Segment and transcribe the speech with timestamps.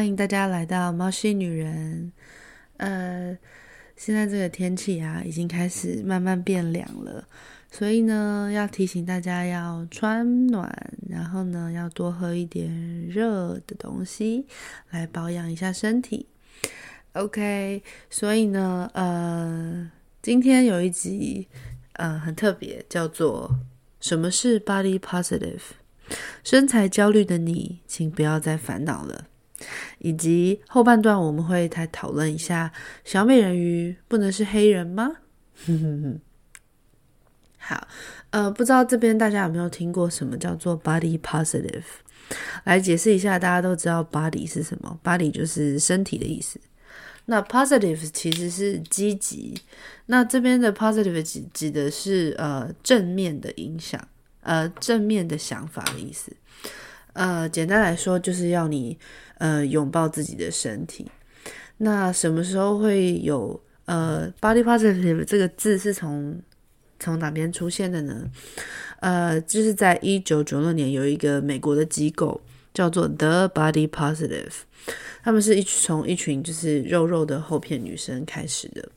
[0.00, 2.10] 欢迎大家来到猫系女人。
[2.78, 3.36] 呃，
[3.98, 7.28] 现在这个天气啊，已经开始慢慢变凉了，
[7.70, 12.74] 所以呢，要提醒大家要穿暖，然后呢，要多喝一点
[13.08, 14.46] 热的东西
[14.88, 16.26] 来保养一下身体。
[17.12, 19.90] OK，所以呢，呃，
[20.22, 21.46] 今天有一集，
[21.92, 23.54] 呃，很特别，叫做
[24.00, 25.60] “什么是 Body Positive”。
[26.42, 29.26] 身材焦虑的你，请不要再烦恼了。
[29.98, 32.72] 以及后半段我们会再讨论一下，
[33.04, 35.10] 小美人鱼不能是黑人吗？
[37.58, 37.86] 好，
[38.30, 41.82] 呃，不知道这边大家有没有听过什么叫做 body positive？
[42.64, 46.60] 来解释一下，大家都知道 body 是什么？body 就是身体的意思。
[47.26, 49.60] 那 positive 其实是积极，
[50.06, 54.00] 那这边的 positive 指指的是呃正面的影响，
[54.40, 56.32] 呃正面的想法的意思。
[57.12, 58.98] 呃，简单来说，就是要你
[59.38, 61.10] 呃拥抱自己的身体。
[61.78, 66.40] 那什么时候会有呃 body positive 这个字是从
[66.98, 68.30] 从哪边出现的呢？
[69.00, 72.40] 呃，就是在一九九六年有一个美国的机构
[72.74, 74.52] 叫做 The Body Positive，
[75.22, 78.88] 他们是一从一群就是肉肉的厚片女生开始的，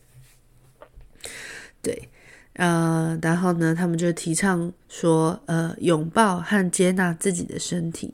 [1.82, 2.10] 对。
[2.54, 8.14] 呃，然后呢，他们就提倡说，呃，拥抱和接纳自己的身体，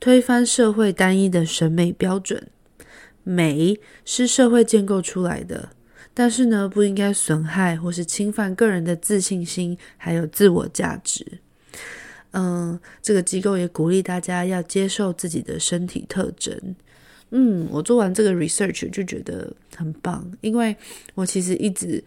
[0.00, 2.48] 推翻社会单一的审美标准。
[3.24, 5.68] 美是社会建构出来的，
[6.14, 11.26] 但是呢，不应该损害或是侵犯个人的自信心，还有自我价值。
[12.30, 16.58] 嗯、这个机构也鼓励大家要接受自己的身体特征。
[17.32, 20.74] 嗯，我做完这个 research 就觉得很棒，因为
[21.14, 22.02] 我其实一直。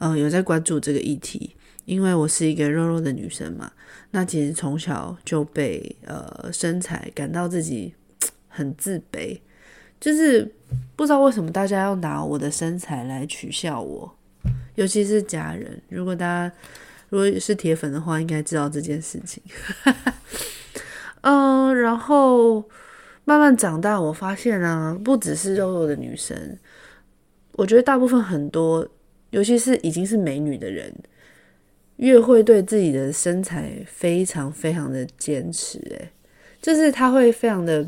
[0.00, 3.70] 嗯、有在关注这个议题，因为我是一个肉肉的女生嘛。
[4.10, 7.94] 那其实从小就被呃身材感到自己
[8.48, 9.38] 很自卑，
[10.00, 10.50] 就是
[10.96, 14.16] 不知道为什么大家要拿我的身材来取笑我，
[14.74, 15.80] 尤其是家人。
[15.90, 16.50] 如果大家
[17.10, 19.42] 如果是铁粉的话，应该知道这件事情。
[21.20, 22.64] 嗯、 然后
[23.26, 26.58] 慢慢长大，我发现啊，不只是肉肉的女生，
[27.52, 28.88] 我觉得大部分很多。
[29.30, 30.94] 尤其是已经是美女的人，
[31.96, 36.10] 越会对自己的身材非常非常的坚持，诶，
[36.60, 37.86] 就是他会非常的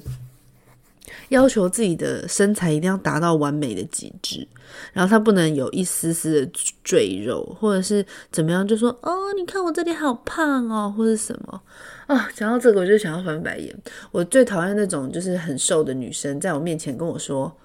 [1.28, 4.46] 要求自己的身材一定要达到完美的极致，
[4.92, 6.52] 然后他不能有一丝丝的
[6.84, 11.62] 赘肉，或者是怎么样，就说哦，你看我这里好胖哦，或者什么
[12.06, 12.30] 啊。
[12.34, 13.74] 讲到这个，我就想要翻白眼。
[14.10, 17.56] 我最讨厌那种就是很瘦的女生在我面前跟我说，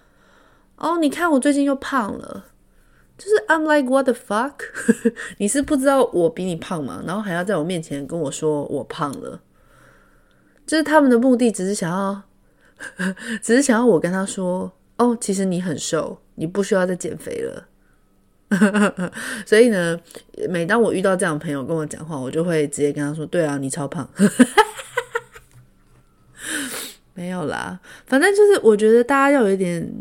[0.77, 2.45] 哦，你看我最近又胖了。
[3.17, 4.53] 就是 I'm like what the fuck？
[5.39, 7.03] 你是不知道我比你胖吗？
[7.07, 9.41] 然后还要在我面前跟我说我胖了，
[10.67, 12.21] 就是他们的目的只是想要，
[13.41, 17.67] 只是想要我跟他说哦，其实你很瘦，你不需要再减肥了。
[19.47, 19.99] 所以呢，
[20.47, 24.07] 每当我遇到这样的朋友跟我讲话，我就会直接跟他说：对啊，你超胖。
[27.15, 29.91] 没有啦，反正就是我觉得大家要有一点，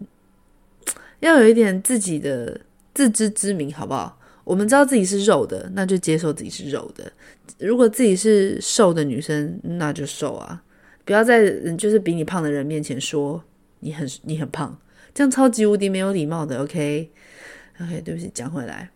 [1.21, 2.61] 要有一点自己的。
[2.97, 4.19] 自知之明，好不好？
[4.43, 7.13] 我们知道自己是肉的，那就接受自己是肉的。
[7.59, 10.63] 如果自己是瘦的女生，那就瘦啊！
[11.05, 13.43] 不要在就是比你胖的人面前说
[13.81, 14.79] 你很你很胖，
[15.13, 16.63] 这样超级无敌没有礼貌的。
[16.63, 18.89] OK，OK，对不起，讲回来，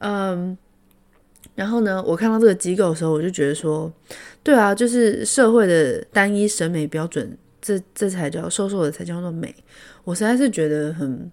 [0.00, 0.58] 嗯，
[1.54, 3.90] 然后呢，我看到这个机构的时候，我就觉得说，
[4.42, 9.54] 对啊，就是社会的单一审美标准，这这才叫瘦瘦的才叫做美。
[10.04, 11.30] 我实在是觉得很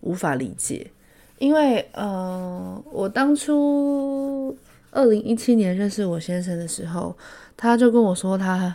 [0.00, 0.90] 无法理解。
[1.38, 4.56] 因为呃，我当初
[4.90, 7.16] 二零一七年认识我先生的时候，
[7.56, 8.74] 他就跟我说他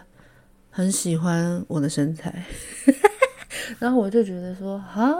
[0.69, 2.45] 很喜欢我的身材，
[3.79, 5.11] 然后我就觉得说啊，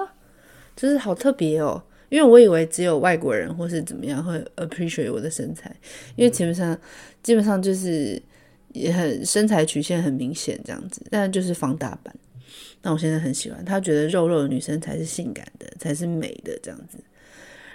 [0.76, 5.76] 就是好特别哦，因为我以为只有外国人或是怎么样会 appreciate 我的身材，
[6.16, 6.78] 因为基本上
[7.24, 8.22] 基本上就是
[8.74, 12.16] 也很身材曲线很明显这样子，但就是放大版。
[12.84, 16.98] 那我现在很喜欢，他觉得肉肉的女生才是性感的，才是美的这样子。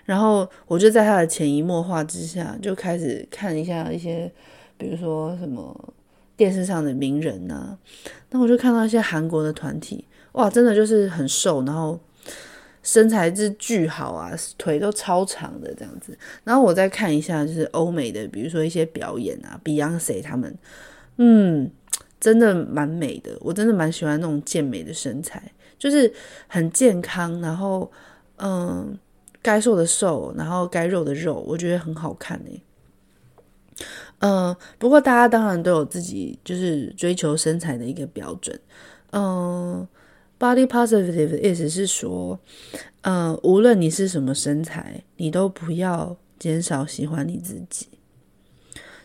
[0.05, 4.31] 然后我就在他的潜移默化之下，就开始看一下一些，
[4.77, 5.95] 比如说什么
[6.37, 7.77] 电视上的名人呐、
[8.31, 11.99] 那我就看到一些韩国的团体，哇，真的就是很瘦，然后
[12.83, 16.17] 身材是巨好啊，腿都超长的这样子。
[16.45, 20.57] 然后我再看一下，就是欧美的，比如说一些表演啊，Beyonce 他们，
[21.17, 21.69] 嗯，
[22.21, 23.37] 真的蛮美的。
[23.41, 26.13] 我真的蛮喜欢那种健美的身材，就是
[26.47, 27.91] 很健康，然后
[28.37, 28.99] 嗯。
[29.43, 32.61] 该瘦的瘦，然后该肉的肉，我觉得很好看诶。
[34.19, 38.59] 嗯，不过大家当然都有自己就是追求身材的一个标准。
[39.13, 39.87] 嗯
[40.37, 42.37] ，body positive 的意思是说，
[43.03, 47.87] 嗯，无论你是什么身材，你都不要减少喜欢你自己。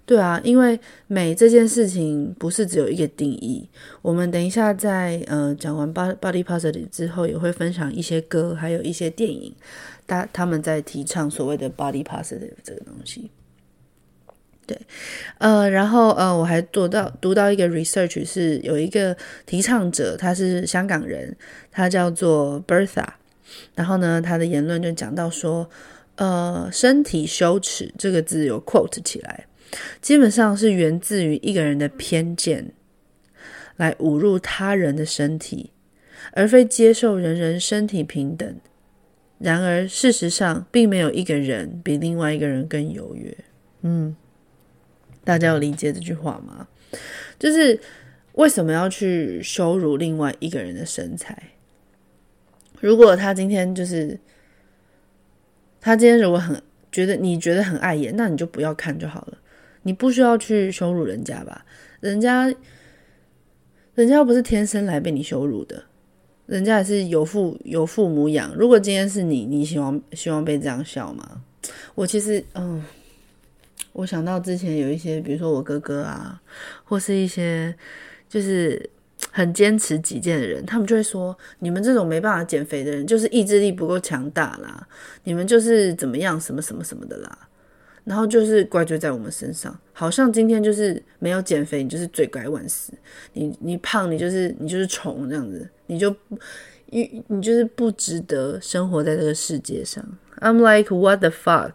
[0.06, 0.78] 对啊，因为
[1.08, 3.70] 美这件事情不是只有一个定义。
[4.02, 9.54] 我们等一下在呃讲完 body positive 之后，也会分享一些歌，还有一些电影，
[10.06, 13.32] 他他们在提倡所谓的 body positive 这个东西。
[14.68, 14.80] 对，
[15.40, 19.16] 呃，然后呃，我还读到读到一个 research 是有一个
[19.46, 21.36] 提倡者，他是香港人，
[21.72, 23.06] 他叫做 Bertha，
[23.76, 25.70] 然后呢，他的言论就讲到说，
[26.16, 29.46] 呃，身体羞耻这个字有 quote 起来，
[30.02, 32.72] 基本上是源自于一个人的偏见，
[33.78, 35.72] 来侮辱他人的身体，
[36.34, 38.56] 而非接受人人身体平等。
[39.40, 43.36] 然而，事实上，并没有一个人比另外一个人更优越。
[43.82, 44.16] 嗯。
[45.24, 46.68] 大家有理解这句话吗？
[47.38, 47.80] 就是
[48.34, 51.38] 为什么要去羞辱另外一个人的身材？
[52.80, 54.20] 如果他今天就是
[55.80, 56.60] 他今天如果很
[56.92, 59.38] 觉得你觉得很碍眼，那你就不要看就好了。
[59.84, 61.66] 你不需要去羞辱人家吧？
[62.00, 62.54] 人家
[63.96, 65.84] 人家又不是天生来被你羞辱的，
[66.46, 68.56] 人家也是有父有父母养。
[68.56, 71.44] 如果今天是你，你希望希望被这样笑吗？
[71.96, 72.84] 我其实嗯。
[73.94, 76.42] 我想到之前有一些，比如说我哥哥啊，
[76.86, 77.76] 或是一些
[78.30, 78.90] 就是
[79.30, 84.88] 很坚持己见的人，他们就会说：你们这种没办法减肥的人，就是意志力不够强大啦，
[85.26, 87.50] 你们就是怎么样，什么什么什么的啦。
[88.04, 92.94] 然后就是怪罪在我们身上，好像今天就是没有减肥，你就是罪该万死。
[93.34, 96.16] 你你胖，你就是你就是虫这样子，你就
[96.88, 100.04] 你你就是不值得生活在这个世界上。
[100.40, 101.74] I'm like what the fuck。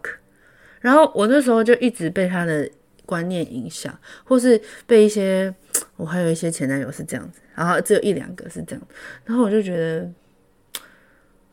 [0.81, 2.69] 然后我那时候就一直被他的
[3.05, 5.53] 观念影响，或是被一些，
[5.95, 8.87] 我还有一些前男友是这样子，然后只有一两个是这样，
[9.25, 10.11] 然后我就觉得，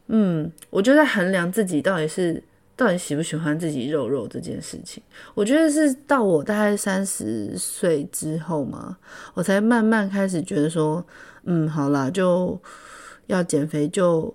[0.09, 2.43] 嗯，我就在衡量自己到底是
[2.77, 5.03] 到底喜不喜欢自己肉肉这件事情。
[5.35, 8.97] 我觉得是到我大概三十岁之后嘛，
[9.35, 11.05] 我才慢慢开始觉得说，
[11.45, 12.61] 嗯，好啦，就
[13.27, 14.35] 要减肥就，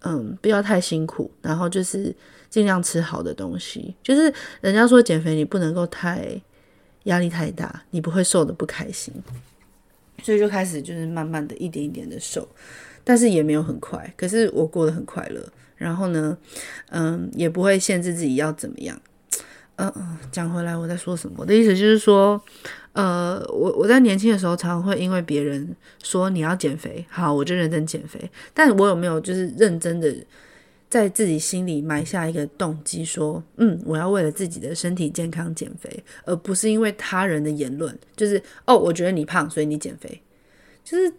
[0.00, 2.14] 嗯，不要太辛苦，然后就是。
[2.50, 4.32] 尽量吃好的东西，就是
[4.62, 6.30] 人家说减肥你不能够太
[7.02, 9.12] 压力太大，你不会瘦的不开心，
[10.22, 12.48] 所以就开始就是慢慢的一点一点的瘦，
[13.04, 15.46] 但是也没有很快，可是我过得很快乐。
[15.78, 16.36] 然后呢，
[16.90, 19.00] 嗯，也不会限制自己要怎么样。
[19.76, 21.36] 嗯嗯，讲回来我在说什么？
[21.38, 22.38] 我的意思就是说，
[22.92, 30.14] 呃，我我在年轻的时候常常会因为别人说你要减肥，好，我就认真减肥，但我有没有就是认真的？
[30.90, 37.94] 在自己心里埋下一个动机，说：“嗯，我要为了自己的身体健康减肥，而不是因为他人的言论。
[38.16, 40.22] 就是哦，我觉得你胖，所以你减肥。
[40.82, 41.12] 就是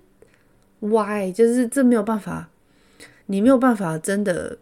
[0.80, 1.32] why？
[1.32, 2.50] 就是这没有办法，
[3.32, 4.58] 你没有办法真的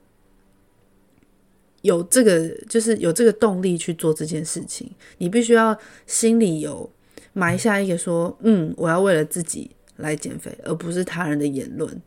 [1.84, 4.92] 有这个，就是有这个动力去做这件事情。
[5.20, 6.92] 你必须要心里有
[7.32, 12.02] 埋下一个说：嗯，我要为了自己来减肥，而不是他人的言论。”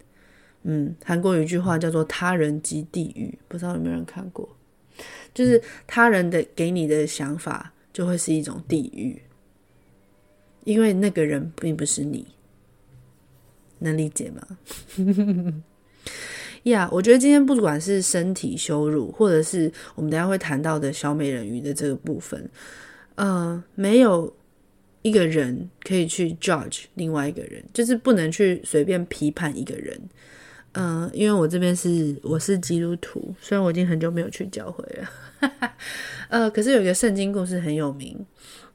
[0.65, 4.47] 嗯，韩国有一句话叫做“他人即地狱”，不知道有没有人看过？
[5.33, 9.23] 就是他人的给你的想法就会是一种地狱，
[10.65, 12.27] 因为那个人并不是你，
[13.79, 14.47] 能理解吗？
[16.65, 22.49] 呀，我觉得今天不管是身体羞辱，或者是我们等下会谈到的小美人鱼的这个部分，
[23.15, 24.33] 呃，没有
[25.03, 29.99] 一个人可以去 judge 另外一个人，就是不能去随便批判一个人。
[30.73, 35.73] 嗯、因为我这边是我是基督徒，虽然我已经很久没有去教会了，
[36.31, 38.17] 呃，可是有一个圣经故事很有名，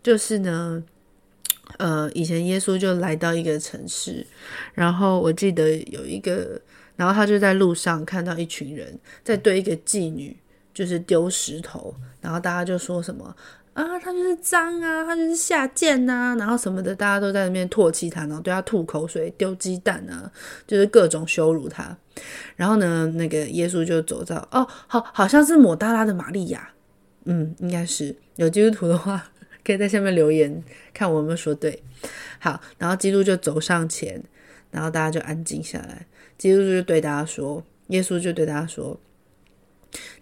[0.04, 0.84] 就是呢，
[1.78, 4.28] 呃，以前耶稣就来到一个城市，
[4.74, 6.60] 然后我记得有一个，
[6.96, 10.36] 然后他就在路上看到一群人在对一个妓女
[10.74, 13.36] 就是丢石头，然后大家就说什么。
[13.74, 20.32] 啊，他就是脏啊，他就是下贱呐、然后什么的，大家都在那边唾弃他，然后对他吐口水、丢鸡蛋啊，
[20.66, 21.98] 就是各种羞辱他。
[22.56, 26.70] 然后呢，那个耶稣就走到，哦，好，好像是抹大拉的玛利亚，
[27.26, 29.30] 嗯，应该是有基督徒的话，
[29.62, 31.84] 可以在下面留言看我有没有说对。
[32.40, 34.24] 好，然后基督就走上前，
[34.72, 36.06] 然后大家就安静下来。
[36.38, 39.00] 基督就对大家说，耶稣就对大家说：“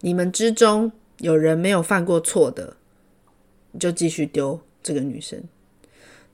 [0.02, 2.78] 你们之中有人没有犯过错的。”
[3.76, 5.44] 你就继续丢这个女生，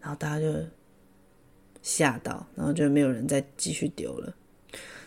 [0.01, 0.53] 然后大家就
[1.81, 4.35] 吓到，然后就没有人再继续丢了。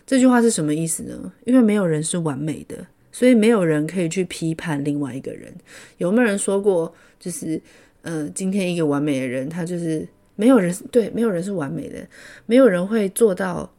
[0.03, 1.31] 这句话是什么意思呢？
[1.45, 5.53] 因为没有人是完美的，所以没有人可以去批判另外一个人。
[5.99, 7.61] 有没有人说过，就是
[8.01, 12.03] 呃，今天一个完美的人，他就是没有人对，没有人是完美的，
[12.47, 13.71] 没有人会做到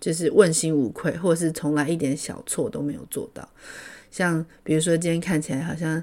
[0.00, 3.46] 就是问心无愧，或者是从来一点小错都没有做到。
[4.10, 6.02] 像比如说今天看起来好像，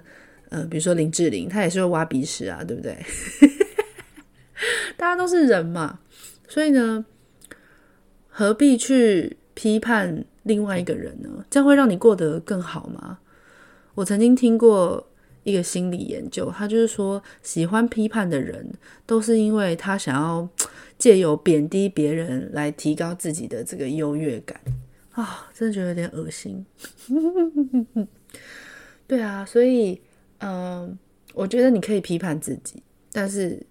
[0.50, 2.98] 呃，比如说林志玲，她也是会挖鼻屎啊，对不对？
[4.96, 6.00] 大家都是人嘛，
[6.48, 7.06] 所以呢，
[8.30, 11.46] 何必去批判另外一个人呢？
[11.50, 13.20] 这样会让你过得更好吗？
[13.96, 15.10] 我曾经听过
[15.48, 18.70] 一个心理研究，他就是说，喜欢批判的人，
[19.06, 20.48] 都是因为他想要
[21.00, 24.60] 借由贬低别人来提高自己的这个优越感
[25.12, 26.66] 啊、真的觉得有点恶心。
[29.08, 30.00] 对啊，所以，
[30.40, 30.98] 嗯、
[31.34, 33.66] 我觉得你可以批判自己，但是。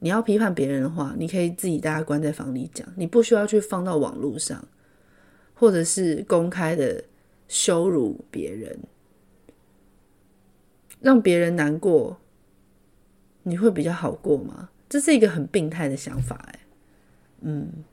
[0.00, 4.62] 你要批判别人的话，你可以自己大家关在房里讲，你不需要去放到网络上，
[5.54, 7.02] 或者是公开的
[7.48, 8.78] 羞辱别人，
[11.04, 12.18] 让别人难过，
[13.42, 14.70] 你会比较好过吗？
[14.88, 16.60] 这是一个很病态的想法，哎，
[17.42, 17.84] 嗯。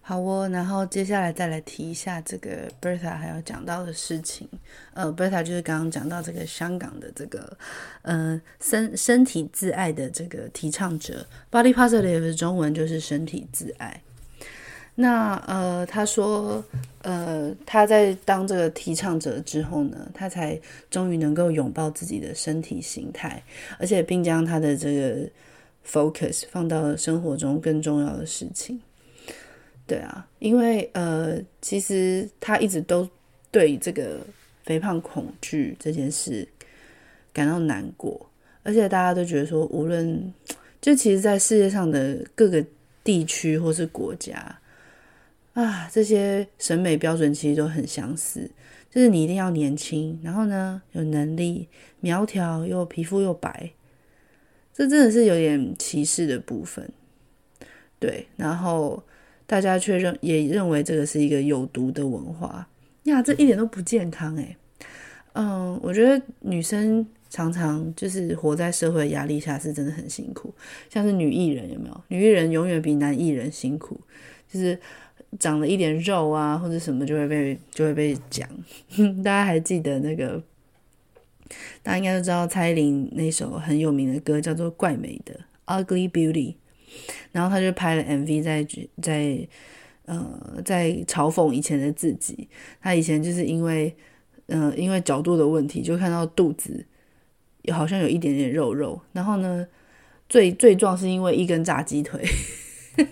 [0.00, 4.48] 好哦，然后接下来再来提一下这个 Bertha 还要讲到的事情。
[4.94, 7.58] 呃，Bertha 就是刚刚讲到这个香港的这个，
[8.02, 14.00] 呃，身身体自爱的这个提倡者，Body Positive 的中文就是身体自爱。
[14.98, 16.64] 那呃，他说，
[17.02, 20.58] 呃，他在当这个提倡者之后呢，他才
[20.90, 23.42] 终于能够拥抱自己的身体形态，
[23.78, 25.28] 而且并将他的这个
[25.86, 28.80] focus 放到生活中更重要的事情。
[29.86, 33.06] 对啊，因为呃，其实他一直都
[33.50, 34.20] 对这个
[34.64, 36.48] 肥胖恐惧这件事
[37.34, 38.18] 感到难过，
[38.62, 40.32] 而且大家都觉得说，无论
[40.80, 42.64] 就其实，在世界上的各个
[43.04, 44.58] 地区或是国家
[45.56, 48.50] 啊，这些审美标准其实都很相似，
[48.88, 51.68] 就是你一定要年轻，然后呢有能力、
[52.00, 53.72] 苗条又皮肤又白，
[54.72, 56.90] 这真的是有点歧视的部分。
[57.98, 59.02] 对，然后。
[59.48, 62.68] 大家却认也认为这个是一个有毒的文化
[63.04, 64.56] 呀，这一点都不健康诶。
[65.34, 70.52] 嗯，我觉得女生常常就是活在社会压力下，是真的很辛苦。
[70.90, 72.04] 像是女艺人有没有？
[72.08, 74.00] 女艺人永远比男艺人辛苦，
[74.52, 74.76] 就是
[75.38, 78.48] 长了一点肉啊，或者什么就会被就会被讲。
[79.22, 80.42] 大家还记得那个？
[81.82, 85.38] 大家应该都知道蔡依林那首很有名的歌叫做《怪美的》
[85.84, 86.54] （Ugly Beauty）。
[87.30, 88.66] 然后他就拍了 MV，在
[89.00, 89.46] 在
[90.06, 92.48] 呃在嘲讽以前的自己。
[92.80, 93.94] 他以前就是因为
[94.48, 96.84] 嗯、因为角度的问题，就看到肚子
[97.72, 99.00] 好像有一点点肉肉。
[99.12, 99.66] 然后呢，
[100.28, 102.24] 最最壮是因为一根炸鸡腿。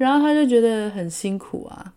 [0.00, 1.94] 然后他就觉得很辛苦啊。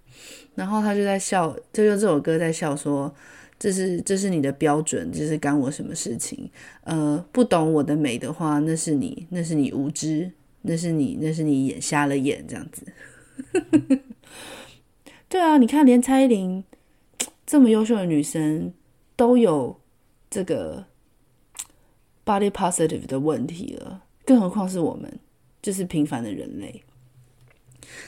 [0.55, 3.15] 然后他就在笑，就用这首歌在笑说
[3.57, 6.51] ：“这是这是你的标准，这是干我什么事情？
[6.83, 10.33] 呃，不懂我的美的话，那是你，那是你无知。”
[10.65, 12.85] 那是你，那是你眼瞎了眼，这样子。
[15.27, 16.63] 对啊，你看，连蔡依林
[17.45, 18.73] 这么优秀的女生
[19.17, 19.77] 都有
[20.29, 20.85] 这个
[22.23, 25.19] body positive 的问题了，更何况是我们，
[25.61, 26.81] 就是平凡的人类。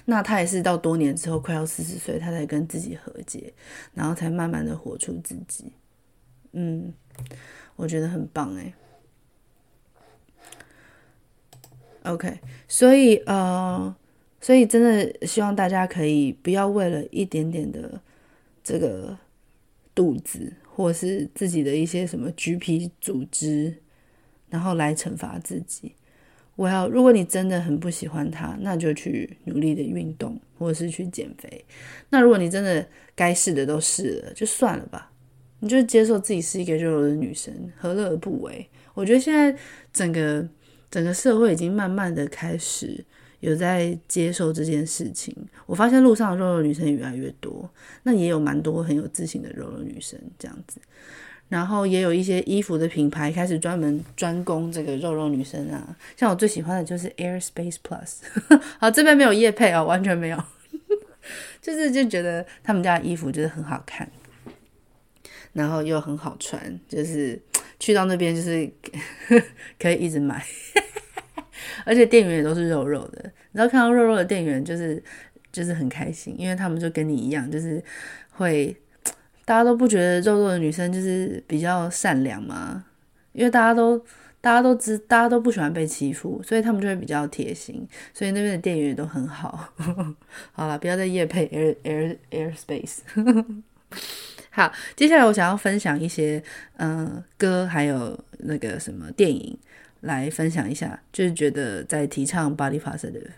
[0.06, 3.54] 那他也是到多年之后，快要四十岁，他才跟自己和解，
[3.94, 5.72] 然后才慢慢的活出自己。
[6.52, 6.94] 嗯，
[7.76, 8.74] 我觉得很棒哎。
[12.04, 13.96] OK，所以呃，
[14.40, 18.00] 所以真的希望大家可以不要为了一点点的
[18.64, 19.18] 这个
[19.96, 23.76] 肚子，或是自己的一些什么橘皮组织，
[24.50, 25.94] 然后来惩罚自己。
[26.56, 31.64] 我要，如果你真的很不喜欢它，那就去努力的运动，或者是去减肥。
[32.10, 32.86] 那如果你真的
[33.16, 35.12] 该试的都试了，就算了吧，
[35.60, 38.68] 你就接受自己是一个肉肉的女生，何乐而不为？
[38.94, 39.58] 我觉得现在
[39.94, 40.48] 整个。
[40.92, 43.04] 整个社会已经慢慢的开始
[43.42, 45.36] 有在接受这件事情。
[45.66, 47.70] 我发现路上的肉肉女生也越来越多，
[48.04, 50.80] 那也有蛮多很有自信的肉肉女生这样子。
[51.50, 58.20] 然后也有一些衣服的品牌开始专门专攻这个肉肉女生啊，像我最喜欢的就是 Airspace Plus。
[58.80, 60.44] 好，这边没有业配哦，完全没有，
[61.62, 64.10] 就是就觉得他们家的衣服就是很好看，
[65.54, 67.42] 然后又很好穿，就是。
[67.78, 68.68] 去到那边就是
[69.78, 70.44] 可以一直买，
[71.84, 73.22] 而且店员也都是肉肉的。
[73.52, 75.04] 你知道看到肉肉的店员就是
[75.52, 77.84] 就是很开心，因为他们就跟你一样，就是
[78.32, 78.76] 会
[79.46, 82.84] 大家都不觉得肉肉的女生就是比较善良吗，
[83.32, 83.98] 因为大家都
[84.42, 89.70] 大家都知大家都不喜欢被欺负，所以他们就会比较贴心，所以那边的店员也都很好。
[90.52, 93.00] 好了，不要再夜配 Air Air Airspace。
[94.52, 96.42] 好，接下来我想要分享一些
[96.78, 99.58] 嗯、歌，还有那个什么电影，
[100.02, 103.30] 来分享一下，就是觉得在提倡 body positive。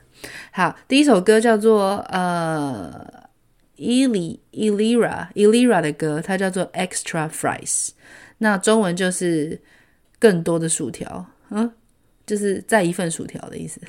[0.51, 3.26] 好，第一首歌叫做呃
[3.77, 7.89] ，Eli Elira Elira 的歌，它叫做 Extra Fries，
[8.39, 9.61] 那中文就是
[10.19, 11.71] 更多的薯条，嗯。
[12.25, 13.79] 就是再一份薯条的意思，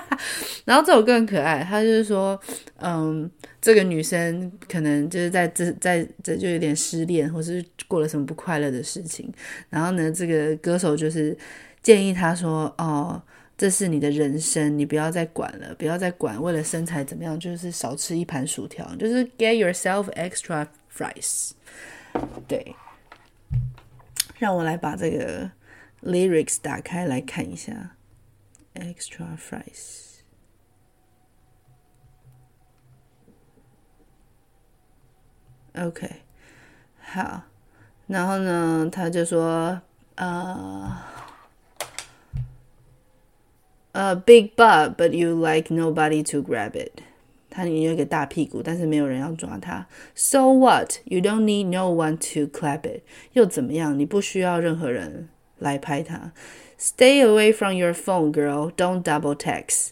[0.66, 2.38] 然后这首歌很可爱，他就是说，
[2.76, 9.32] 嗯，这个女生可能就是在这在这就有点失恋，或是过了什么不快乐的事情，
[9.70, 11.34] 然后呢，这个歌手就是
[11.82, 13.22] 建议她说，哦，
[13.60, 21.50] 这是你的人生，你不要再管了，不要再管为了身材怎么样，就是少吃一盘薯条，就是 get yourself extra fries。
[22.48, 22.74] 对，
[24.38, 25.50] 让我来把这个。
[26.02, 27.94] Lyrics 打开来看一下
[28.72, 30.20] ，Extra fries。
[35.74, 36.22] OK，
[36.98, 37.42] 好，
[38.06, 39.82] 然后呢，他就说，
[40.14, 40.96] 呃，
[43.91, 47.01] 呃，big butt but you like nobody to grab it。
[47.49, 49.85] 他有一个大屁股，但是没有人要抓他。
[50.13, 50.95] So what?
[51.05, 53.01] You don't need no one to clap it。
[53.33, 53.97] 又怎么样？
[53.97, 55.29] 你不需要任何人。
[55.59, 56.33] 来拍他，
[56.77, 58.69] Stay away from your phone, girl.
[58.73, 59.91] Don't double text。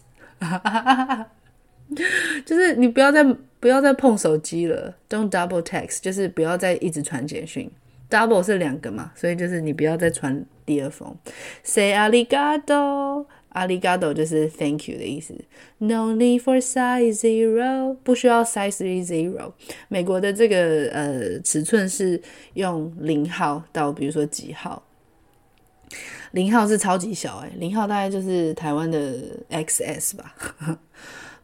[2.44, 3.24] 就是你不要再
[3.58, 4.94] 不要再碰手机了。
[5.08, 7.70] Don't double text，就是不要再一直传简讯。
[8.10, 11.16] Double 是两个嘛，所以就是你不要再传第二封。
[11.62, 15.33] Say arigato, Arigato 就是 thank you 的意思。
[15.77, 19.53] No need for size zero，不需要 size zero。
[19.87, 22.21] 美国的这个呃尺寸是
[22.53, 24.83] 用零号到比如说几号。
[26.31, 29.15] 零号是超级小诶，零号大概就是台湾的
[29.49, 30.35] XS 吧。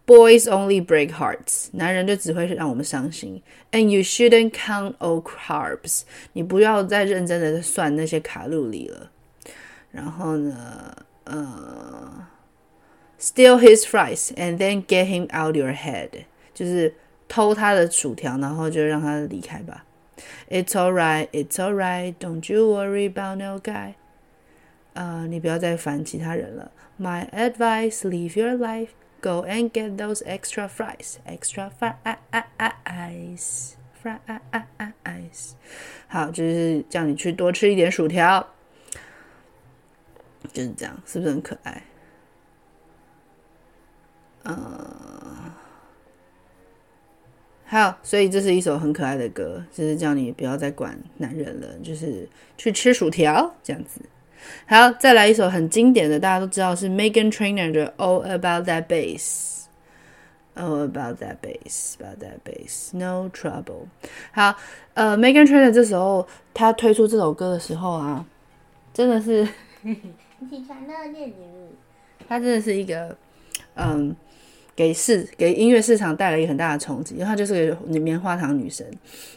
[0.05, 3.41] Boys only break hearts，男人就只会让我们伤心。
[3.71, 6.01] And you shouldn't count all carbs，
[6.33, 9.09] 你不要再认真的算那些卡路里了。
[9.89, 12.26] 然后呢，呃，
[13.18, 16.24] steal his fries and then get him out your head，
[16.54, 16.94] 就是
[17.28, 19.84] 偷他的薯条，然后就让他离开吧。
[20.48, 23.94] It's alright, it's alright, don't you worry about no guy.
[24.94, 26.72] 啊，uh, 你不要再烦其他人了。
[26.98, 28.88] My advice: live your life.
[29.22, 35.52] Go and get those extra fries, extra fries, fries.
[36.08, 38.53] 好，就是叫你去多吃一点薯条，
[40.53, 41.83] 就是这样，是不是很可爱？
[44.43, 44.55] 嗯，
[47.65, 53.99] 好，所以这是一首很可爱的歌，就是叫你不要再管男人了，就是去吃薯条这样子。
[54.67, 59.51] 好，再来一首很经典的，大家都知道是 Meghan Trainor 的《All About That Bass》。
[60.55, 63.87] All About That Bass, About That Bass, No Trouble。
[64.31, 64.55] 好，
[64.93, 68.25] 呃，Meghan Trainor 这时候他推出这首歌的时候啊，
[68.93, 69.45] 真的是，
[70.49, 71.33] 起床了，念念。
[72.27, 73.17] 他真的是一个，
[73.75, 74.15] 嗯。
[74.77, 78.85] 给市给音乐市场带来一个很大的冲击，因为她就是个棉花糖女神，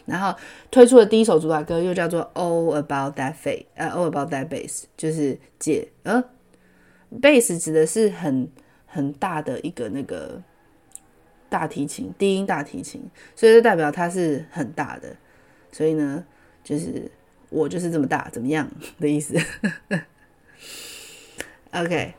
[0.05, 0.37] 然后
[0.69, 6.21] 推出的第一首主打歌又叫做 All About That Bass，呃，All About That Bass 就是解，呃
[7.21, 8.49] ，Bass 指的是很
[8.85, 10.43] 很大的一个那个
[11.47, 13.01] 大提琴，低音大提琴，
[13.33, 15.15] 所以就代表它是很大的，
[15.71, 16.25] 所以呢，
[16.65, 17.09] 就是
[17.49, 19.35] 我就是这么大，怎么样的意思
[21.72, 22.14] ？OK。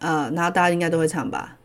[0.00, 1.56] 呃，然后大家应该都会唱吧，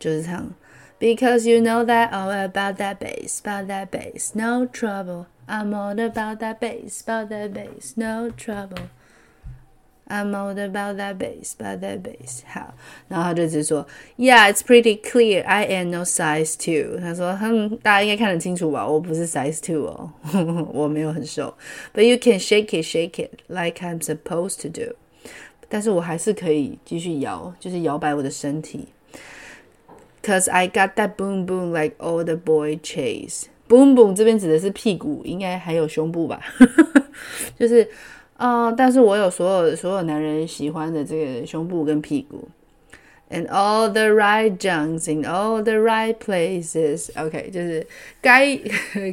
[0.00, 0.52] 就是唱，
[0.98, 5.26] Because you know that all about that bass, about that bass, no trouble.
[5.46, 8.88] I'm all about that bass, about that bass, no trouble.
[10.12, 12.40] I'm all about that bass, about that bass.
[12.46, 12.74] 好，
[13.08, 15.44] 然后他就直说，Yeah, it's pretty clear.
[15.44, 16.98] I am no size two.
[16.98, 18.88] 他说，哼，大家应该看得清楚吧？
[18.88, 20.10] 我不是 size two 哦，
[20.72, 21.54] 我没有很瘦。
[21.94, 24.94] But you can shake it, shake it like I'm supposed to do.
[25.68, 28.88] 但是我还是可以继续摇，就是摇摆我的身体。
[30.22, 33.44] Cause I got that boom boom like all the boy chase.
[33.68, 36.40] Boom boom 这边指的是屁股，应该还有胸部吧？
[37.58, 37.88] 就是啊、
[38.36, 42.48] 呃，但是我有所有所有男人喜欢的这个胸部跟屁股。
[43.30, 47.10] And all the right junks in all the right places.
[47.14, 47.86] OK，就是
[48.20, 48.58] 该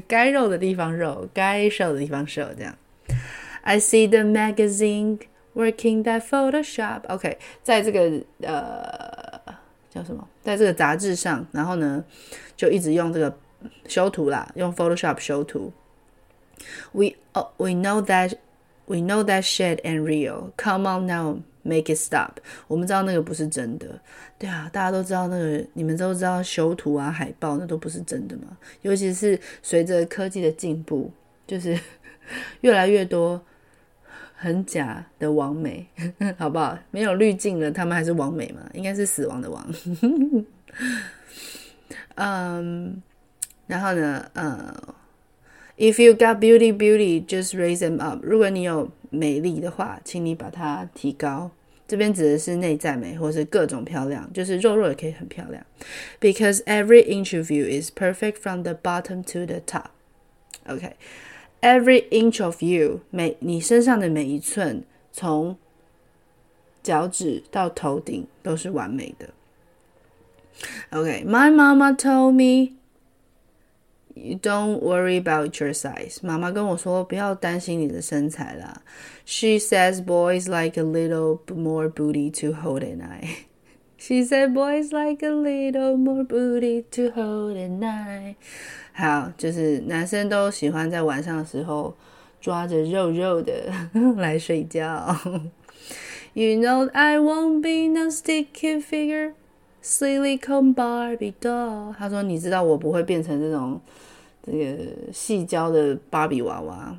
[0.08, 2.76] 该肉的地方肉，该瘦的地方瘦，这样。
[3.62, 5.20] I see the magazine.
[5.56, 9.40] Working that Photoshop，OK，、okay, 在这个呃
[9.90, 12.04] 叫什么，在这个杂志上，然后呢，
[12.58, 13.38] 就一直用这个
[13.88, 15.72] 修图啦，用 Photoshop 修图。
[16.92, 18.34] We oh, we know that
[18.91, 20.53] We know that shit ain't real.
[20.57, 22.39] Come on now, make it stop.
[22.67, 23.87] 我们知道那个不是真的，
[24.37, 28.57] 对啊，大家都知道那个，你们都知道修图啊、海报那都不是真的嘛。
[28.83, 31.11] 尤其是随着科技的进步，
[31.47, 31.79] 就是
[32.63, 33.41] 越来越多。
[34.43, 35.87] 很假的王美，
[36.39, 36.75] 好不好？
[36.91, 38.63] 没有滤镜了，他们还是王美嘛？
[38.73, 39.75] 应该是死亡的王。
[42.17, 43.03] 嗯，
[43.67, 44.75] 然后呢，呃、
[45.80, 48.20] uh,，If you got beauty, beauty, just raise them up。
[48.24, 51.52] 如果你有美丽的话，请你把它提高。
[51.88, 55.64] 这边指的是内在美，或是各种漂亮，就是肉肉也可以很漂亮。
[56.20, 59.92] Because every inch of you is perfect from the bottom to the top.
[60.68, 65.58] OK。Every inch of you，每你身上的每一寸，从
[66.84, 69.30] 脚趾到头顶都是完美的。
[70.92, 72.76] OK，My mama told me
[74.16, 76.18] you don't worry about your size。
[76.22, 78.82] 妈妈跟我说不要担心你的身材啦。
[79.26, 85.32] She says boys like a little more booty to hold at night。She said boys like a
[85.32, 88.36] little more booty to hold at night。
[88.94, 91.98] 好，就是男生都喜欢在晚上的时候
[92.40, 93.72] 抓着肉肉的
[94.16, 95.16] 来睡觉。
[96.34, 99.34] You know I won't be no sticky figure,
[99.83, 101.95] Silicone Barbie doll。
[101.99, 103.81] 他说：“你知道我不会变成这种
[104.43, 106.97] 这个细胶的芭比娃娃。”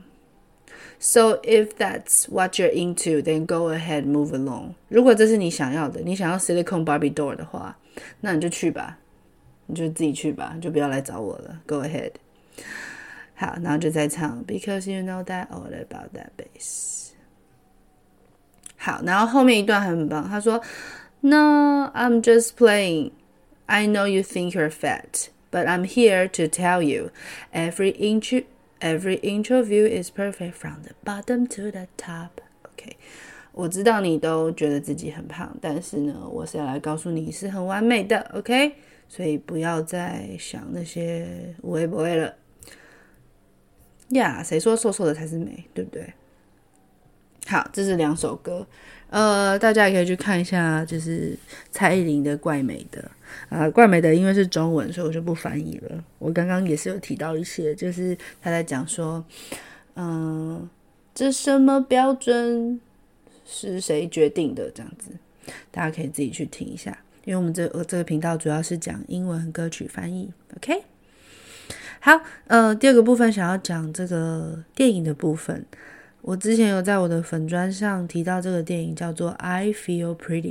[0.99, 4.73] So if that's what you're into, then go ahead, move along。
[4.87, 7.77] 如果这是你想要的，你想要 silicone Barbie doll 的话，
[8.19, 8.99] 那你就去吧。
[9.65, 11.59] 你就自己去吧，就不要来找我了。
[11.65, 12.11] Go ahead。
[13.35, 17.09] 好，然后就再唱，Because you know that all about that bass。
[18.77, 20.61] 好，然后后面一段还很棒，他说
[21.22, 23.12] ，No, I'm just playing.
[23.66, 27.11] I know you think you're fat, but I'm here to tell you,
[27.52, 28.32] every inch,
[28.80, 32.42] every inch of you is perfect from the bottom to the top.
[32.62, 32.96] OK，
[33.52, 38.30] 我知道你都觉得自己很胖，但是呢，我是要来告诉你是很完美的。
[38.35, 38.74] OK。
[39.09, 42.35] 所以不要再想那些无谓不会了
[44.09, 44.42] 呀！
[44.42, 46.12] 谁说瘦瘦的才是美，对不对？
[47.46, 48.66] 好，这是两首歌，
[49.12, 51.38] 呃，大家也可以去看一下，就是
[51.69, 53.12] 蔡依林的《怪美的》
[53.56, 56.02] 啊，《怪美的》因为是中文，所以我就不翻译了。
[56.17, 59.21] 我刚刚也是有提到一些，就是他在讲说，
[59.95, 60.69] 嗯、
[61.13, 62.80] 这什么标准
[63.45, 64.71] 是谁决定的？
[64.74, 65.12] 这样子，
[65.71, 66.97] 大家可以自己去听一下。
[67.26, 70.84] 因为我们这这个频道主要是讲英文歌曲翻译，OK？
[72.00, 75.65] 好，呃，第二个部分想要讲这个电影的部分。
[76.21, 80.41] 我之前有在我的粉专上提到这个电影叫做《I Feel Pretty》，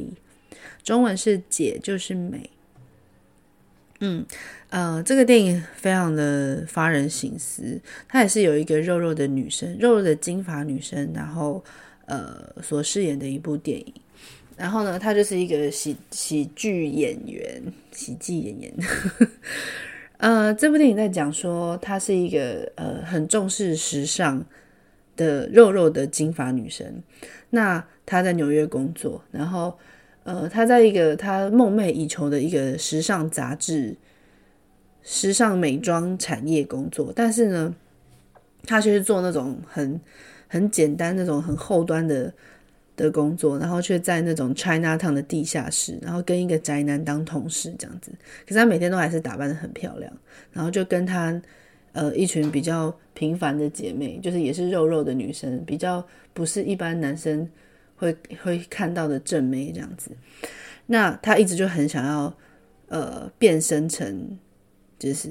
[0.83, 2.51] 中文是“姐就是美”。
[4.03, 4.25] 嗯，
[4.71, 7.79] 呃，这个电影非常的发人省思，
[8.09, 11.63] 它也是有一个肉肉的女生，肉肉的金发女生，然后
[12.07, 13.93] 呃所饰演的一部电影。
[14.57, 18.75] 然后呢，她就是一个喜喜剧演员，喜剧演员。
[20.17, 24.45] 呃，这部电影在讲说，她是一个呃很重视时尚
[25.21, 27.03] 的肉肉的金发女生。
[27.51, 29.77] 那她在纽约工作，然后
[30.25, 33.95] 呃，她在一个她梦寐以求的一个时尚杂志、
[35.03, 37.13] 时尚美妆产业工作。
[37.15, 37.75] 但是呢，
[38.65, 40.01] 她却是做那种很
[40.49, 42.33] 很简单、那种很后端的。
[42.97, 48.11] 的工作，然后却在那种 Chinatown 的地下室，然后跟一个宅男当同事这样子。
[48.47, 50.13] 可是她每天都还是打扮得很漂亮，
[50.53, 51.41] 然后就跟他
[51.93, 57.49] 呃一群比较平凡的姐妹，就是也是肉肉的女生，比较不是一般男生
[57.97, 60.11] 会会看到的正妹这样子。
[60.87, 62.37] 那他一直就很想要
[62.89, 64.39] 呃变身成，
[64.99, 65.29] 就是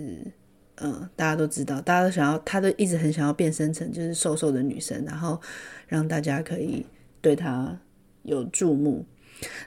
[0.76, 5.40] 嗯、呃、大家都知道，大家都想要，他都一直很想要变身成就是瘦瘦的女生，然后
[5.88, 6.86] 让大家可以。
[7.22, 7.78] 对他
[8.24, 9.06] 有注目，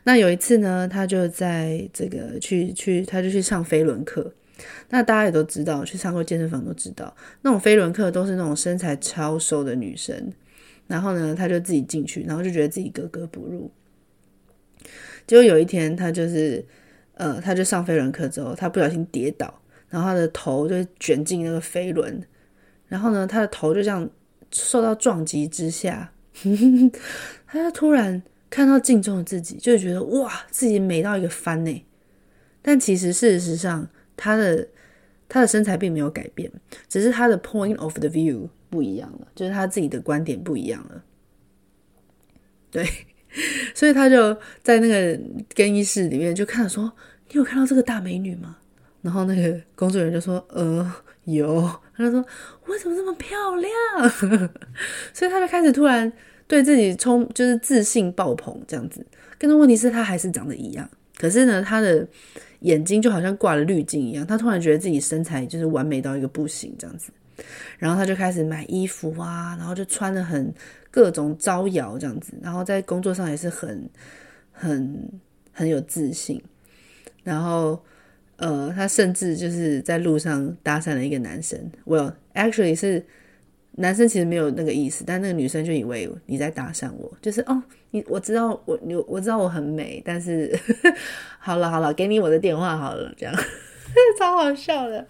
[0.05, 4.33] 那有一次呢，他就在这个去去，他就去上飞轮课。
[4.90, 10.33] 那大家也都知道，去上过健身房都知道，那种飞轮课都是那种身材超瘦的女生。
[10.88, 13.70] 然后呢，她就自己进去，然后就觉得自己格格不入。
[15.27, 16.62] 结果有一天，她就是
[17.14, 22.22] 呃，她就上飞轮课之后，她不小心跌倒，然后她的头就卷进那个飞轮，
[22.88, 24.11] 然后呢，她的头就这样
[24.51, 26.12] 受到撞击之下。
[27.46, 31.85] 她就突然看到镜中的自己，就觉得哇，自己美到一个翻呢。
[32.61, 34.66] 但其实事实上，他的
[35.29, 36.51] 他的身材并没有改变，
[36.88, 41.03] 只是他的 point of the view 不一样了，就是他自己的观点不一样了。
[42.70, 42.87] 对，
[43.75, 45.20] 所以他就在那个
[45.55, 46.92] 更衣室里面就看到说
[47.31, 48.59] ：“你有看到这个大美女吗？”
[49.03, 50.92] 然后那个工作人员就说：“呃，
[51.25, 52.25] 有。”他就说
[52.66, 53.70] ：“我怎么这么漂亮？”
[55.12, 56.12] 所以他就开始突然。
[56.48, 59.07] 对自己充就是自信爆棚这样子，
[59.38, 62.07] 更多问题是他还是长得一样，可是呢，他的
[62.62, 67.12] 眼睛就好像挂了滤镜一样，他突然觉得自己身材就是完美到一个不行这样子，
[67.79, 70.53] 然后他就开始买衣服啊，然后就穿得很
[70.90, 73.88] 各种招摇这样子，然后在工作上也是很
[74.51, 75.11] 很
[75.53, 76.42] 很有自信，
[77.22, 77.81] 然后
[78.37, 83.05] 呃，他甚至就是在路上搭讪了一个男生，Well actually 是。
[83.75, 90.55] 男生其实没有那个意思，但那个女生就以为你在搭讪我，就是哦，你我知道我你我知道我很美，但是
[91.38, 93.35] 好了好了，给你我的电话好了，这样
[94.18, 95.07] 超好笑的。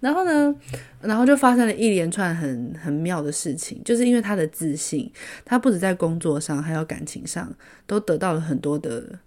[0.00, 0.54] 然后呢，
[1.00, 5.10] 然后就发生了一连串很很妙的事情，就是因为他的自信，
[5.44, 7.50] 他不止在工作上，还有感情上
[7.86, 9.20] 都得到了很多的。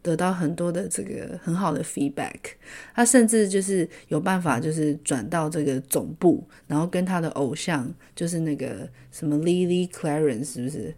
[0.00, 2.38] 得到很多的这个很好的 feedback，
[2.94, 10.94] 他甚至就是有办法，就是转到这个总部，然后跟他的偶像，就是那个什么 Lily Clarence，是不是？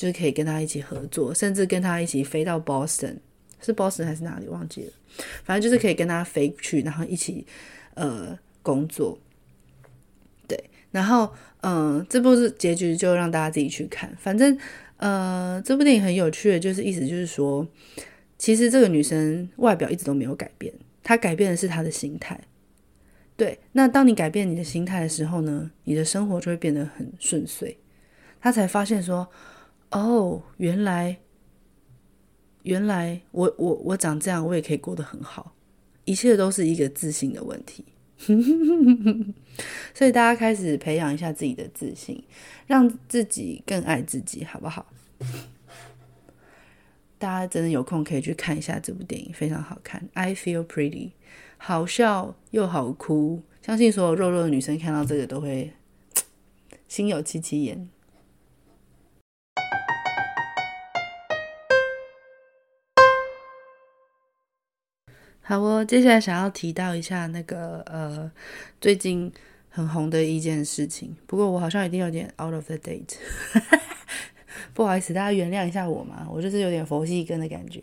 [0.00, 3.16] 就是可以跟他一起合作，甚至跟他一起飞到 Boston，
[3.60, 4.48] 是 Boston 还是哪里？
[4.48, 4.92] 忘记了。
[5.44, 7.46] 反正就是可以跟他飞去，然后一起
[7.92, 9.18] 呃工作。
[10.48, 10.58] 对，
[10.90, 14.10] 然后嗯、这部是结局，就让大家自己去看。
[14.18, 14.56] 反正
[14.96, 17.68] 呃，这部电影很有趣的，就是意思就是说。
[18.38, 22.40] 其实这个女生外表一直都没有改变，她改变的是她的心态。
[23.36, 27.76] 对，那当你改变你的心态的时候呢，你的生活就会变得很顺遂。
[28.40, 29.28] 她才发现说
[29.90, 31.18] ：“哦，原来，
[32.62, 35.54] 原来我我我长这样，我也可以过得很好。
[36.04, 37.84] 一切都是一个自信的问题。
[39.94, 42.22] ”所以大家开始培养一下自己的自信，
[42.66, 44.86] 让自己更爱自己，好不好？
[47.18, 50.08] 大家真的有空可以去看一下这部电影，非常好看。
[50.14, 51.10] I feel pretty，
[51.58, 55.72] 好笑又好哭，相信所有肉肉的女生看到这个都会
[56.88, 57.88] 心有戚戚焉。
[65.42, 68.30] 好哦，接下来想要提到一下那个呃
[68.80, 69.30] 最近
[69.68, 73.16] 很红的一件事情，不过我好像一定有点 out of the date。
[74.74, 77.82] 不好意思，大家原谅一下我嘛，我就是有点佛系跟的感觉。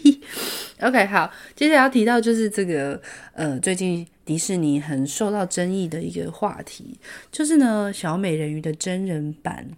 [0.80, 3.00] OK，好，接下来要提到就是这个
[3.32, 6.98] 呃，最近迪士尼很受到争议的一个话题，
[7.30, 9.68] 就是呢小美人鱼的真人版。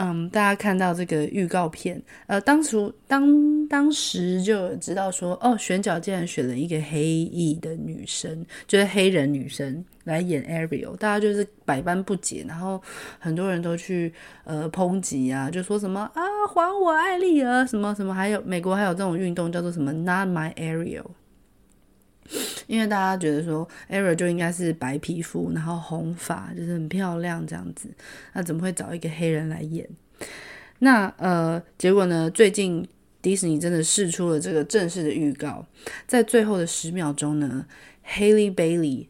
[0.00, 12.80] 嗯，大家看到这个预告片，呃，当初当当时就知道说，哦，选角竟然选了一个黑裔的女生，就是黑人女生来演 Ariel，大家就是百般不解，然后
[13.18, 14.12] 很多人都去
[14.44, 16.22] 呃抨击啊，就说什么啊，
[16.54, 21.06] 还我艾丽儿，什么什么，还有美国还有这种运动叫做什么 Not My Ariel。
[22.66, 27.88] 因为大家觉得说，Era 就应该是白皮肤，然后红发，就是很漂亮这样子。
[28.32, 29.88] 那怎么会找一个黑人来演？
[30.80, 32.30] 那呃，结果呢？
[32.30, 32.86] 最近
[33.20, 35.66] 迪士尼真的释出了这个正式的预告，
[36.06, 37.66] 在最后的十秒钟呢
[38.06, 39.06] ，Haley Bailey，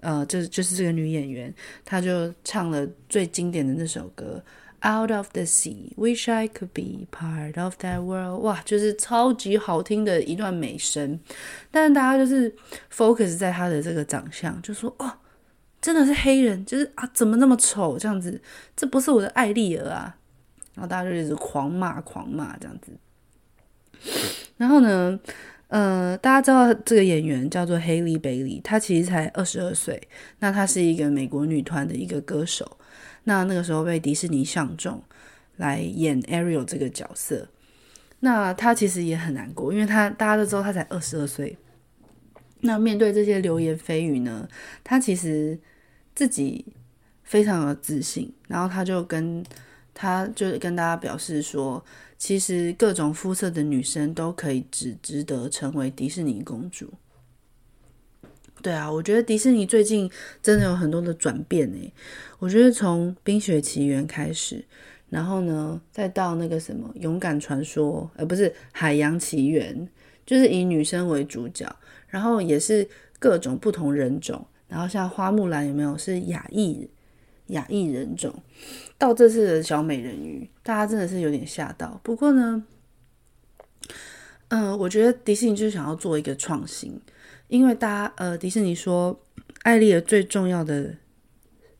[0.00, 1.52] 呃，就就是这个女演员，
[1.84, 4.42] 她就唱了最经典的那首歌。
[4.86, 8.42] Out of the sea, wish I could be part of that world。
[8.42, 11.18] 哇，就是超级好听的一段美声，
[11.70, 12.54] 但是大家就是
[12.94, 15.10] focus 在他的这个长相，就说哦，
[15.80, 18.38] 真的是黑人，就是啊，怎么那么丑这样子？
[18.76, 20.14] 这不是我的艾丽儿啊！
[20.74, 22.92] 然后大家就一直狂骂狂骂这样子。
[24.58, 25.18] 然后呢，
[25.68, 30.08] 呃，大家知道这个演员叫做 Haley Bailey，她其实才二十二岁，
[30.40, 32.76] 那她是一个美国女团的一个歌手。
[33.24, 35.02] 那那个时候被迪士尼相中
[35.56, 37.48] 来演 Ariel 这个角色，
[38.20, 41.56] 那他其实也很难过，因为他大家都知道他才二十二岁。
[42.60, 44.48] 那面对这些流言蜚语呢，
[44.82, 45.58] 他其实
[46.14, 46.64] 自己
[47.22, 49.44] 非常有自信，然后他就跟
[49.92, 51.84] 他就跟大家表示说，
[52.16, 56.92] 其实各种肤色的女生都可以只值得成为迪士尼公主。
[58.64, 60.10] 对啊，我觉得迪士尼最近
[60.42, 61.92] 真的有很多的转变诶。
[62.38, 64.64] 我觉得从《冰雪奇缘》开始，
[65.10, 69.76] 然后呢，再到那个什么《勇敢传说》，呃，不是《海洋奇缘》，
[70.24, 71.70] 就是以女生为主角，
[72.08, 76.88] 然后也是各种不同人种，然后像花木兰有没有是亚裔
[77.48, 78.34] 亚裔人种？
[78.96, 82.00] 到这次的小美人鱼，大家真的是有点吓到。
[82.02, 82.64] 不过呢，
[84.48, 86.98] 嗯、我觉得迪士尼就是想要做一个创新。
[87.54, 89.22] 因为大家呃，迪士尼说，
[89.62, 90.96] 艾丽儿最重要的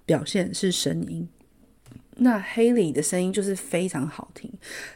[0.07, 1.29] 表现是声音。
[2.19, 4.49] 那黑里的声音就是非常好听，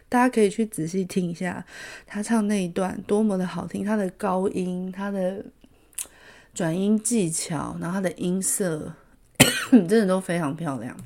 [0.09, 1.67] 大家可以去仔细听一下
[2.07, 5.45] 她唱那一段多么的好听，她的高音，她的
[6.55, 8.95] 转音技巧，然后她的音色，
[9.73, 10.97] 真的都非常漂亮。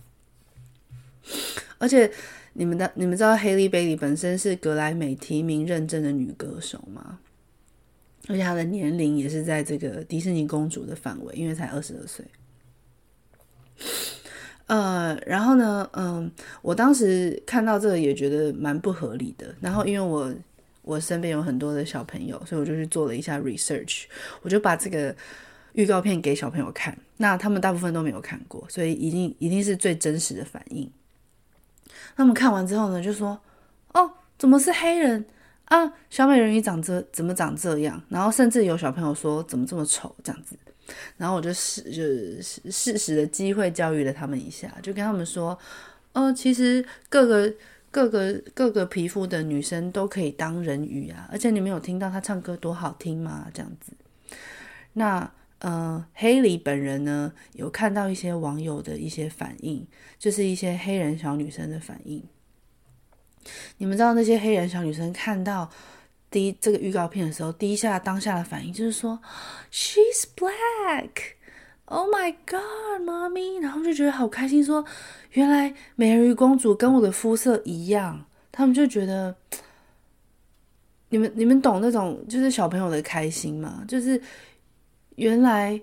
[1.78, 2.12] 而且
[2.52, 7.20] 你们的你们知道 Haley Bailey 本身是格莱美提名认证的女歌手吗？
[8.28, 12.24] 而且她的年龄也是在这个迪士尼公主的范围，因为才二十二岁。
[14.66, 16.30] 呃，然后呢，嗯，
[16.62, 19.54] 我当时看到这个也觉得蛮不合理的。
[19.60, 20.32] 然后因为我
[20.82, 24.04] 我身边有很多的小朋友，所以我就去做了一下 research，
[24.40, 25.14] 我就把这个
[25.72, 26.96] 预告片给小朋友看。
[27.18, 30.90] 那他们大部分都没有看过，所以一定一定是最真实的反应。
[32.16, 33.38] 他们看完之后呢，就说
[33.92, 35.24] ：“哦，怎么是黑人
[35.72, 35.92] 啊？
[36.10, 40.56] 小美人鱼长这怎么长这样？”然后甚至有小朋友说：“怎么这么丑？”这样子。
[41.16, 45.58] 然后我就适就是适时的机会教育了他们一下，就跟他们说
[46.12, 47.52] ：“哦，其实各个
[47.90, 53.48] 各个各个皮肤的女生都可以当人鱼啊，而且你们有听到她唱歌多好听吗？
[53.54, 53.92] 这样子。”
[54.94, 59.86] 那呃，黑莉本人呢，有看到一些网友的一些反应，
[60.18, 62.22] 就是一些黑人小女生的反应。
[63.78, 65.68] 你们知道那些黑人小女生看到
[66.30, 69.18] 第一这个预告片的时候，第一下当下的反应就是说
[69.72, 74.88] ，She's black，Oh my God，妈咪，然后就觉得好开心说，说
[75.32, 79.36] 原来美人鱼公主跟我的肤色一样，他们就觉得，
[81.10, 83.84] 你们你们懂那种就是小朋友的开心吗？
[83.88, 84.20] 就是。
[85.16, 85.78] 原来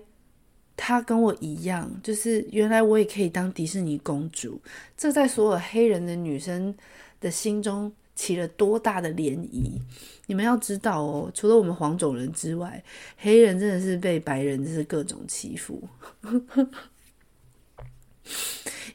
[0.76, 4.60] 她跟我一样，就是原来我也可以当迪士尼公主。
[4.96, 6.74] 这在所有黑人的女生
[7.20, 9.80] 的心中起了多大的涟漪？
[10.26, 12.82] 你们要知道哦，除了我们黄种人之外，
[13.16, 15.82] 黑人真的是被白人就是各种欺负，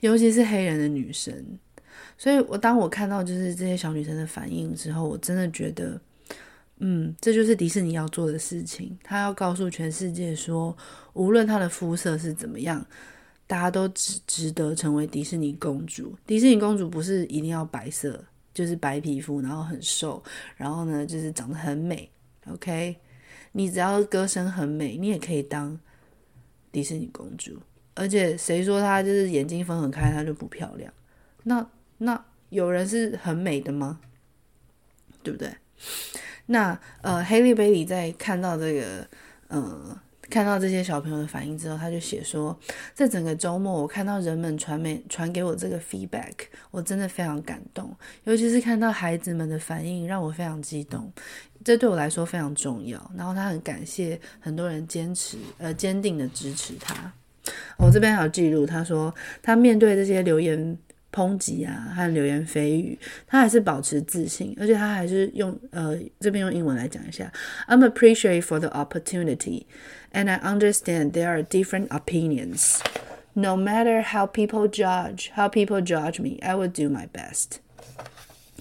[0.02, 1.34] 尤其是黑人的女生。
[2.18, 6.00] 所以我当我看到就是这些小女生的反应之后，我真的觉得。
[6.80, 8.98] 嗯，这就是迪士尼要做的事情。
[9.02, 10.76] 他要告诉全世界说，
[11.14, 12.86] 无论她的肤色是怎么样，
[13.48, 16.16] 大家都值值得成为迪士尼公主。
[16.26, 20.24] 迪士尼公主不是一定要白色，就是白皮肤，然后很瘦，
[20.56, 22.10] 然后呢，就是长得很美。
[22.48, 22.96] OK，
[23.52, 25.80] 你只要歌声很美，你也可以当
[26.72, 27.60] 迪士尼公主。
[27.94, 30.94] 而且谁说她就是眼睛分很开，她就不漂亮？
[31.44, 34.00] 那那有人是很美的吗？
[35.24, 35.56] 对不对？
[36.48, 39.08] 那呃，Halle Bailey 在看到这个
[39.48, 42.58] 呃，看到这些小朋友的反应之后，他就写说，
[42.94, 46.34] 在整个周末，我看到人们传媒传给我这个 feedback，
[46.72, 51.12] 我真的非常感动，尤其是看到孩子们的反应，让我非常激动，
[51.64, 53.12] 这对我来说非常重要。
[53.16, 57.12] 然后他很感谢很多人坚持呃坚定的支持他。
[57.78, 60.78] 我这边还有记录，他说他面对这些留言。
[61.12, 67.32] 抨击啊和流言蜚语，他还是保持自信，而且他还是用呃这边用英文来讲一下
[67.70, 69.64] ，I'm appreciate for the opportunity,
[70.15, 72.81] and I understand there are different opinions.
[73.35, 77.59] No matter how people judge, how people judge me, I will do my best.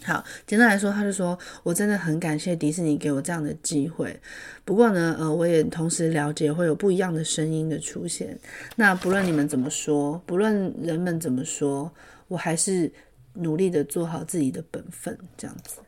[0.04, 4.20] 好，简单来说，他就说我真的很感谢迪士尼给我这样的机会。
[4.64, 8.38] 不过呢，呃，我也同时了解会有不一样的声音的出现。
[8.76, 11.92] 那不论你们怎么说，不论人们怎么说。
[12.30, 12.94] 我还是
[13.34, 15.80] 努力的做好自己的本分，这样子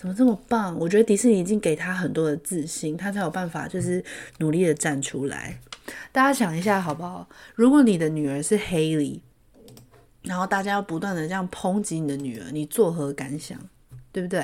[0.00, 0.74] 怎么这么棒？
[0.78, 4.02] 我觉得迪士尼已经给他很多的自信，他才有办法就是
[4.38, 5.60] 努力的站出来。
[6.10, 7.28] 大家想一下好不好？
[7.54, 9.20] 如果你的女儿是黑莉，
[10.22, 13.58] 然后大家要不断的这样抨击你的女儿，你作何感想？
[14.10, 14.40] 对不对？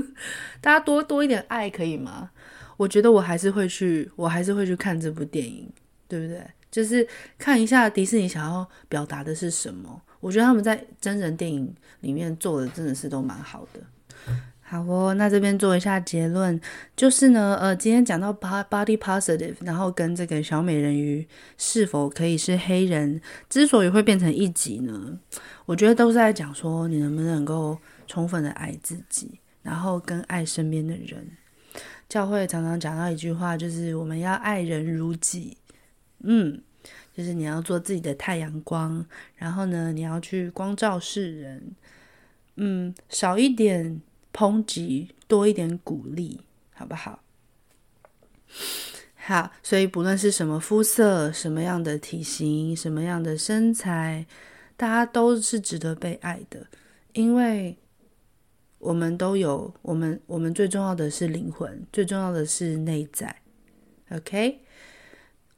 [0.62, 2.30] 大家多多一点爱可以吗？
[2.78, 5.70] 我觉得我还是会去，我还是会去看这部电影，
[6.08, 6.42] 对不对？
[6.70, 7.06] 就是
[7.36, 10.00] 看一下迪士尼想要表达的是什么。
[10.20, 13.80] 我觉得他们在真人电影里面做的真的是都蛮好的。
[14.68, 16.60] 好哦，那这边做一下结论，
[16.96, 21.24] 就是呢，呃，今天讲到 body positive，然后跟这个小美人鱼
[21.56, 25.16] 是否可以是黑人，之所以会变成一集呢，
[25.66, 31.30] 我觉得都是在讲说你能不能够充分的爱自己，然后跟爱身边的人。
[32.08, 35.56] 教会常常讲到一句话，就是我们要爱人如己。
[36.24, 36.60] 嗯。
[37.16, 39.02] 就是你要做自己的太阳光，
[39.36, 41.74] 然后呢，你要去光照世人，
[42.56, 44.02] 嗯，少一点
[44.36, 46.42] 抨击，多一点鼓励，
[46.74, 47.22] 好不好？
[49.14, 54.26] 好，所以不论是什么肤色、什么样的体型、什么样的身材，
[54.76, 56.66] 大家都是值得被爱的，
[57.14, 57.78] 因为
[58.78, 63.34] 我们都有我们，我们最重要的是灵魂，最重要的是内在。
[64.10, 64.60] OK，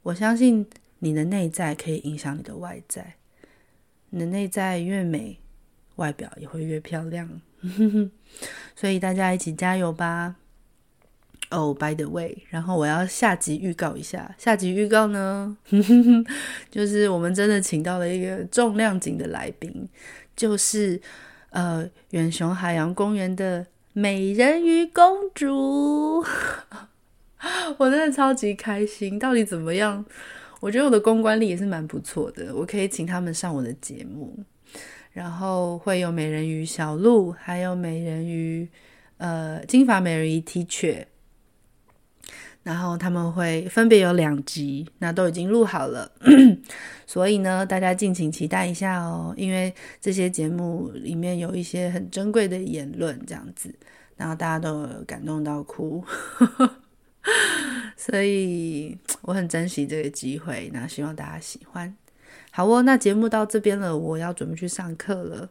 [0.03, 0.65] 我相信。
[1.01, 3.15] 你的内在可以影响你的外在，
[4.09, 5.39] 你的内在越美，
[5.99, 7.29] 外表也会越漂亮。
[8.75, 10.35] 所以大家一起加油吧！
[11.51, 15.57] 哦 by the way，然后我要下集预告一下，下集预告呢，
[16.69, 19.89] 就是我们真的请到了一个重量级的来宾，
[20.35, 21.01] 就是
[21.49, 26.23] 呃远雄海洋公园的美人鱼公主。
[27.77, 30.05] 我真的超级开心，到底怎么样？
[30.59, 34.37] 我觉得我的公关力也是蛮不错的，我可以请他们上我的节目，
[35.19, 38.65] 然后会有美人鱼小鹿，还有美人鱼
[39.17, 41.03] 呃金发美人鱼 T 恤，
[42.63, 46.09] 然后他们会分别有两集，那都已经录好了，
[47.05, 53.75] 所以呢，大家敬请期待一下哦，因为这些节目里面有一些很珍贵的言论，这样子，
[54.15, 56.01] 然后大家都感动到哭。
[57.97, 61.93] 所以我很珍惜这个机会，那希望大家喜欢。
[62.51, 65.49] 好哦，那节目到这边了，我要准备去上课了。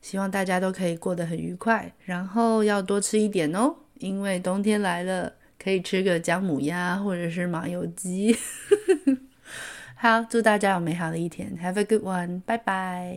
[0.00, 8.36] 希望大家都可以过得很愉快，然后要多吃一点哦，因为冬天来了，可以吃个姜母鸭或者是麻油鸡。
[9.96, 13.16] 好，祝大家有美好的一天，Have a good one，拜拜。